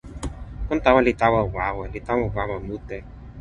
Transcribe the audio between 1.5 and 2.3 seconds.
wawa, li tawa